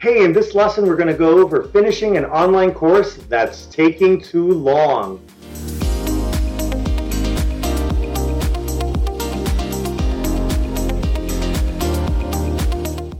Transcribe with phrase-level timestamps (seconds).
[0.00, 4.20] Hey, in this lesson, we're going to go over finishing an online course that's taking
[4.20, 5.20] too long.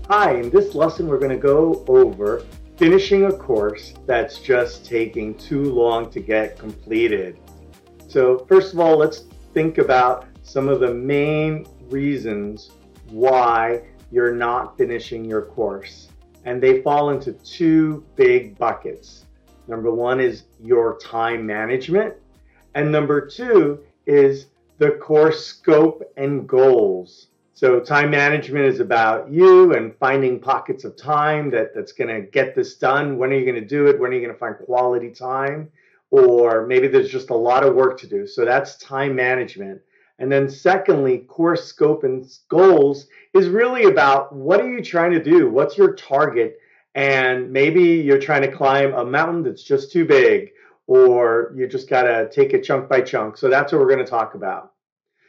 [0.07, 2.47] Hi, in this lesson, we're going to go over
[2.77, 7.41] finishing a course that's just taking too long to get completed.
[8.07, 12.71] So, first of all, let's think about some of the main reasons
[13.09, 13.83] why
[14.13, 16.11] you're not finishing your course
[16.49, 19.27] and they fall into two big buckets.
[19.67, 22.15] Number one is your time management,
[22.75, 24.47] and number two is
[24.79, 27.27] the course scope and goals.
[27.53, 32.23] So, time management is about you and finding pockets of time that, that's going to
[32.23, 33.19] get this done.
[33.19, 34.01] When are you going to do it?
[34.01, 35.71] When are you going to find quality time?
[36.11, 38.27] Or maybe there's just a lot of work to do.
[38.27, 39.83] So, that's time management.
[40.19, 45.23] And then, secondly, course scope and goals is really about what are you trying to
[45.23, 45.49] do?
[45.49, 46.59] What's your target?
[46.95, 50.51] And maybe you're trying to climb a mountain that's just too big,
[50.89, 53.37] or you just got to take it chunk by chunk.
[53.37, 54.73] So, that's what we're going to talk about.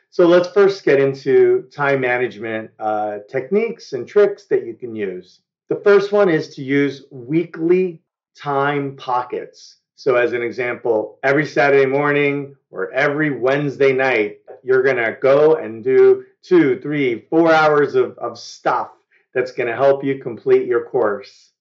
[0.09, 5.41] So, let's first get into time management uh, techniques and tricks that you can use.
[5.67, 8.02] The first one is to use weekly
[8.35, 9.78] time pockets.
[9.95, 15.55] So, as an example, every Saturday morning or every Wednesday night, you're going to go
[15.55, 18.91] and do two, three, four hours of, of stuff
[19.33, 21.51] that's going to help you complete your course.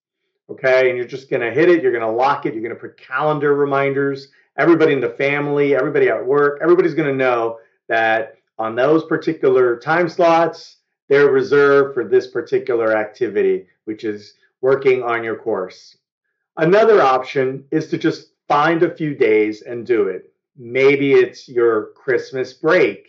[0.51, 0.89] Okay.
[0.89, 1.83] And you're just going to hit it.
[1.83, 2.55] You're going to lock it.
[2.55, 4.29] You're going to put calendar reminders.
[4.57, 9.79] Everybody in the family, everybody at work, everybody's going to know that on those particular
[9.79, 15.97] time slots, they're reserved for this particular activity, which is working on your course.
[16.57, 20.33] Another option is to just find a few days and do it.
[20.59, 23.07] Maybe it's your Christmas break.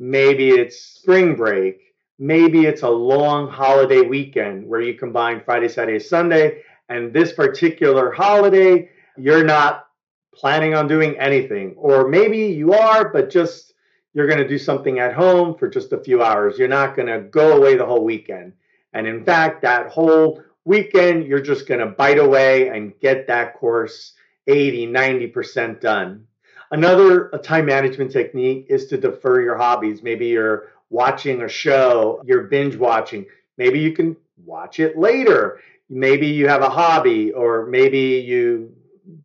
[0.00, 1.94] Maybe it's spring break.
[2.18, 6.62] Maybe it's a long holiday weekend where you combine Friday, Saturday, Sunday.
[6.88, 9.86] And this particular holiday, you're not
[10.34, 11.74] planning on doing anything.
[11.76, 13.74] Or maybe you are, but just
[14.12, 16.58] you're going to do something at home for just a few hours.
[16.58, 18.54] You're not going to go away the whole weekend.
[18.92, 23.54] And in fact, that whole weekend, you're just going to bite away and get that
[23.54, 24.14] course
[24.48, 26.26] 80, 90% done.
[26.72, 30.02] Another uh, time management technique is to defer your hobbies.
[30.02, 33.26] Maybe you're watching a show, you're binge watching.
[33.58, 35.60] Maybe you can watch it later.
[35.88, 38.72] Maybe you have a hobby, or maybe you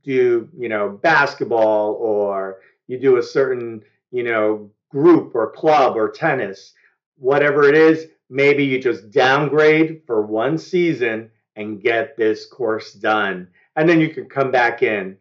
[0.03, 2.57] do, you know, basketball, or
[2.88, 6.73] you do a certain, you know, group or club or tennis.
[7.17, 13.47] Whatever it is, maybe you just downgrade for one season and get this course done.
[13.75, 15.17] And then you can come back in.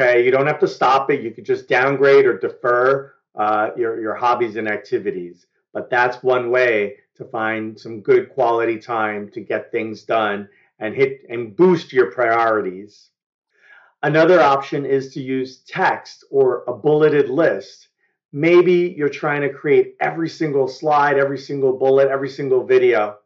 [0.00, 1.20] Okay, you don't have to stop it.
[1.20, 5.46] You could just downgrade or defer uh, your, your hobbies and activities.
[5.74, 10.94] But that's one way to find some good quality time to get things done and
[10.94, 13.10] hit and boost your priorities.
[14.02, 17.88] Another option is to use text or a bulleted list.
[18.32, 23.18] Maybe you're trying to create every single slide, every single bullet, every single video.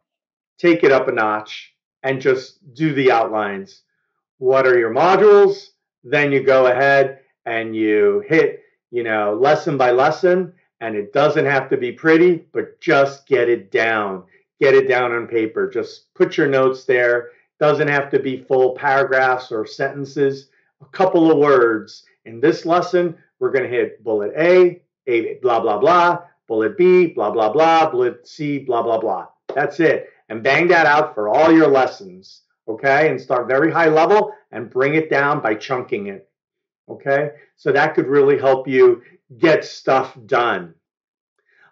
[0.57, 3.83] Take it up a notch and just do the outlines.
[4.39, 5.69] What are your modules?
[6.05, 8.61] Then you go ahead and you hit,
[8.91, 10.53] you know, lesson by lesson.
[10.79, 14.23] And it doesn't have to be pretty, but just get it down.
[14.61, 15.69] Get it down on paper.
[15.69, 17.29] Just put your notes there.
[17.59, 20.49] Doesn't have to be full paragraphs or sentences.
[20.81, 22.03] A couple of words.
[22.25, 27.07] In this lesson, we're going to hit bullet A, A, blah, blah, blah, bullet B,
[27.07, 29.27] blah, blah, blah, bullet C, blah, blah, blah.
[29.53, 30.09] That's it.
[30.29, 34.69] And bang that out for all your lessons okay, and start very high level and
[34.69, 36.29] bring it down by chunking it,
[36.89, 37.31] okay?
[37.55, 39.03] So that could really help you
[39.37, 40.73] get stuff done.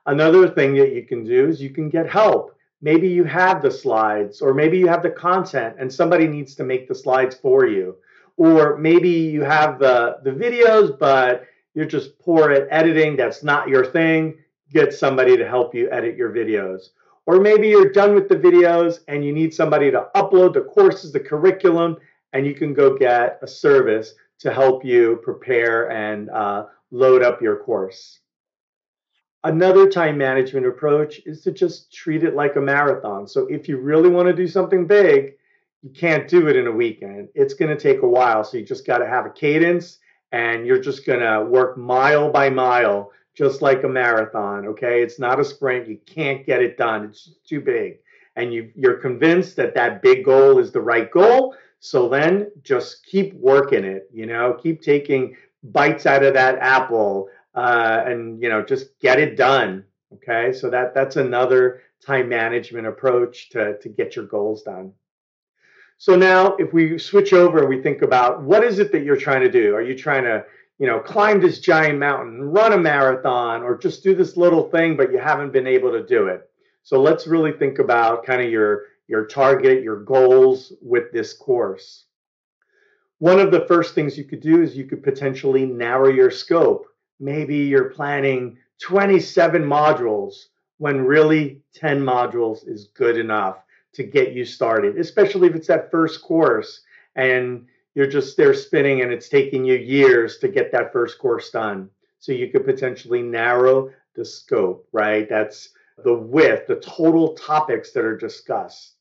[0.05, 2.55] Another thing that you can do is you can get help.
[2.81, 6.63] Maybe you have the slides, or maybe you have the content and somebody needs to
[6.63, 7.95] make the slides for you.
[8.35, 13.69] Or maybe you have the, the videos, but you're just poor at editing, that's not
[13.69, 14.35] your thing.
[14.71, 16.89] Get somebody to help you edit your videos
[17.25, 21.11] or maybe you're done with the videos and you need somebody to upload the courses,
[21.11, 21.97] the curriculum,
[22.33, 27.41] and you can go get a service to help you prepare and uh, load up
[27.41, 28.19] your course.
[29.45, 33.27] Another time management approach is to just treat it like a marathon.
[33.27, 35.33] So if you really want to do something big,
[35.81, 37.27] you can't do it in a weekend.
[37.35, 38.43] It's going to take a while.
[38.43, 39.99] So you just got to have a cadence
[40.31, 44.67] and you're just going to work mile by mile just like a marathon.
[44.67, 45.87] Okay, it's not a sprint.
[45.87, 47.05] You can't get it done.
[47.05, 47.99] It's too big,
[48.35, 51.55] and you you're convinced that that big goal is the right goal.
[51.79, 54.09] So then just keep working it.
[54.13, 59.19] You know, keep taking bites out of that apple, uh, and you know, just get
[59.19, 59.83] it done.
[60.13, 64.93] Okay, so that that's another time management approach to to get your goals done.
[65.97, 69.15] So now if we switch over and we think about what is it that you're
[69.15, 69.73] trying to do?
[69.73, 70.43] Are you trying to,
[70.79, 74.97] you know, climb this giant mountain, run a marathon, or just do this little thing,
[74.97, 76.49] but you haven't been able to do it?
[76.83, 82.05] So let's really think about kind of your your target, your goals with this course.
[83.19, 86.87] One of the first things you could do is you could potentially narrow your scope.
[87.19, 90.45] Maybe you're planning 27 modules
[90.77, 93.57] when really 10 modules is good enough
[93.93, 96.81] to get you started, especially if it's that first course
[97.15, 101.49] and you're just there spinning and it's taking you years to get that first course
[101.51, 101.89] done.
[102.19, 105.27] So you could potentially narrow the scope, right?
[105.29, 105.69] That's
[106.03, 108.95] the width, the total topics that are discussed.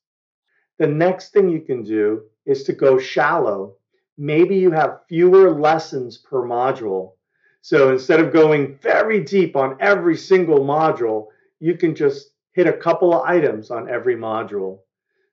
[0.78, 3.76] The next thing you can do is to go shallow.
[4.18, 7.12] Maybe you have fewer lessons per module.
[7.60, 11.28] So instead of going very deep on every single module,
[11.60, 14.80] you can just hit a couple of items on every module.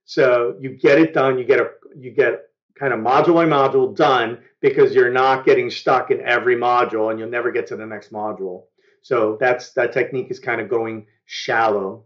[0.06, 2.49] So you get it done, you get a you get
[2.80, 7.20] kind of module by module done because you're not getting stuck in every module and
[7.20, 8.64] you'll never get to the next module.
[9.02, 12.06] So that's that technique is kind of going shallow.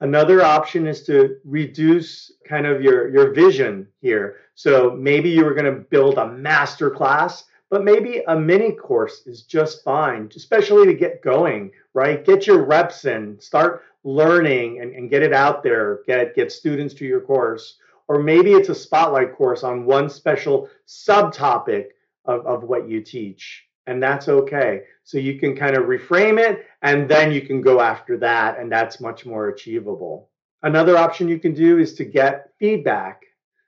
[0.00, 4.36] Another option is to reduce kind of your, your vision here.
[4.54, 9.26] So maybe you were going to build a master class, but maybe a mini course
[9.26, 12.24] is just fine, especially to get going, right?
[12.24, 16.94] Get your reps in, start learning and, and get it out there, get, get students
[16.94, 17.78] to your course.
[18.08, 21.88] Or maybe it's a spotlight course on one special subtopic
[22.24, 24.82] of, of what you teach and that's okay.
[25.02, 28.70] So you can kind of reframe it and then you can go after that, and
[28.70, 30.28] that's much more achievable.
[30.62, 33.22] Another option you can do is to get feedback.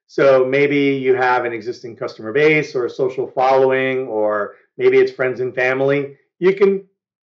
[0.06, 5.10] So maybe you have an existing customer base or a social following, or maybe it's
[5.10, 6.19] friends and family.
[6.38, 6.84] You can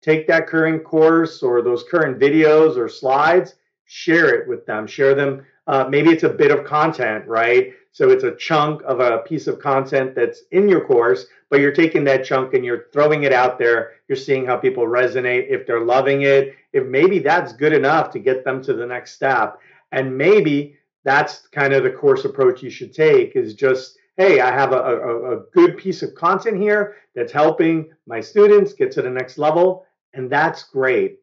[0.01, 3.57] take that current course or those current videos or slides,
[3.87, 5.45] share it with them, share them.
[5.67, 7.75] Uh, maybe it's a bit of content, right?
[7.93, 11.73] So it's a chunk of a piece of content that's in your course, but you're
[11.73, 13.93] taking that chunk and you're throwing it out there.
[14.07, 18.19] You're seeing how people resonate, if they're loving it, if maybe that's good enough to
[18.19, 19.59] get them to the next step.
[19.93, 24.53] And maybe that's kind of the course approach you should take is just, hey, I
[24.53, 29.03] have a, a, a good piece of content here that's helping my students get to
[29.03, 29.87] the next level.
[30.13, 31.21] And that's great.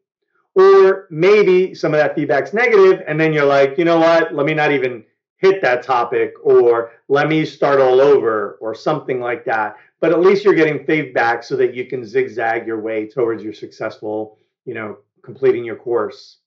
[0.55, 4.35] Or maybe some of that feedback's negative, and then you're like, you know what?
[4.35, 5.03] Let me not even
[5.44, 9.75] hit that topic or let me start all over or something like that.
[10.00, 13.53] But at least you're getting feedback so that you can zigzag your way towards your
[13.53, 16.38] successful you know completing your course.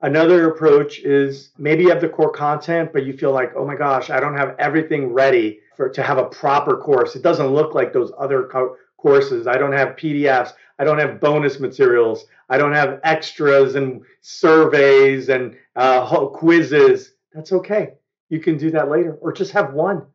[0.00, 3.76] Another approach is maybe you have the core content but you feel like oh my
[3.76, 7.14] gosh i don't have everything ready for to have a proper course.
[7.14, 9.46] It doesn't look like those other co- courses.
[9.46, 15.28] I don't have pdfs i don't have bonus materials i don't have extras and surveys
[15.28, 17.12] and uh, quizzes.
[17.32, 17.94] That's okay.
[18.28, 19.14] You can do that later.
[19.20, 20.06] Or just have one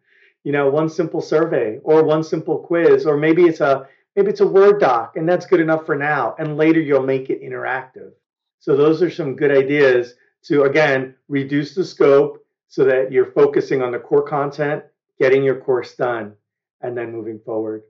[0.43, 3.05] you know one simple survey or one simple quiz.
[3.05, 6.35] Or maybe it's a maybe it's a word doc and that's good enough for now.
[6.37, 8.11] And later you'll make it interactive.
[8.59, 13.81] So those are some good ideas to again reduce the scope so that you're focusing
[13.81, 14.83] on the core content
[15.19, 16.33] getting your course done
[16.81, 17.83] and then moving forward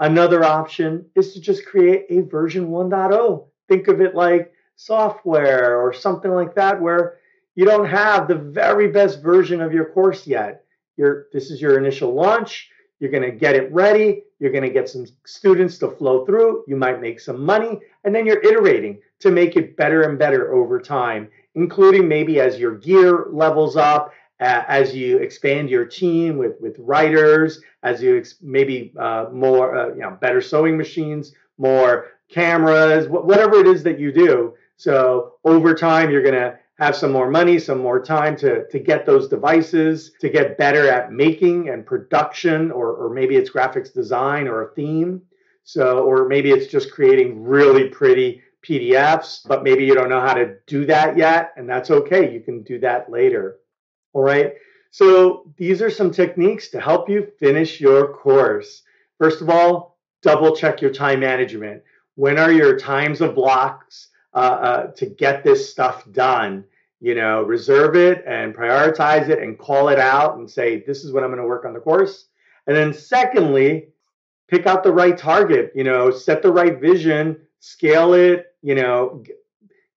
[0.00, 5.92] another option is to just create a version 1.0 think of it like software or
[5.92, 7.18] something like that where
[7.54, 10.64] you don't have the very best version of your course yet.
[10.96, 12.68] You're, this is your initial launch.
[12.98, 14.24] You're going to get it ready.
[14.40, 16.64] You're going to get some students to flow through.
[16.66, 20.52] You might make some money, and then you're iterating to make it better and better
[20.52, 26.38] over time, including maybe as your gear levels up, uh, as you expand your team
[26.38, 31.32] with with writers, as you ex- maybe uh, more uh, you know better sewing machines,
[31.58, 34.54] more cameras, wh- whatever it is that you do.
[34.76, 38.78] So over time, you're going to have some more money, some more time to, to
[38.78, 43.92] get those devices, to get better at making and production, or, or maybe it's graphics
[43.92, 45.20] design or a theme.
[45.62, 50.32] So, or maybe it's just creating really pretty PDFs, but maybe you don't know how
[50.32, 52.32] to do that yet, and that's okay.
[52.32, 53.59] You can do that later.
[54.12, 54.54] All right.
[54.92, 58.82] So, these are some techniques to help you finish your course.
[59.18, 61.82] First of all, double check your time management.
[62.16, 66.64] When are your times of blocks uh, uh, to get this stuff done?
[67.00, 71.12] you know, reserve it and prioritize it and call it out and say, this is
[71.12, 72.26] what I'm going to work on the course.
[72.66, 73.88] And then, secondly,
[74.48, 79.24] pick out the right target, you know, set the right vision, scale it, you know,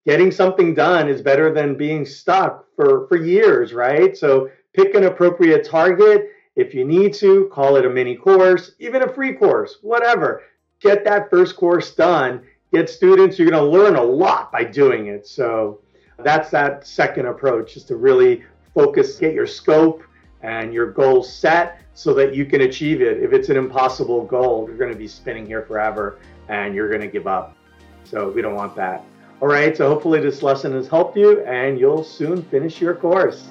[0.06, 4.16] getting something done is better than being stuck for, for years, right?
[4.16, 6.30] So pick an appropriate target.
[6.56, 10.42] If you need to, call it a mini course, even a free course, whatever.
[10.80, 12.42] Get that first course done.
[12.72, 15.26] Get students, you're going to learn a lot by doing it.
[15.26, 15.80] So
[16.18, 18.44] that's that second approach is to really
[18.74, 20.02] focus, get your scope
[20.42, 23.22] and your goal set so that you can achieve it.
[23.22, 26.18] If it's an impossible goal, you're going to be spinning here forever
[26.48, 27.56] and you're going to give up.
[28.04, 29.04] So we don't want that.
[29.42, 33.48] All right, so hopefully this lesson has helped you and you'll soon finish your course.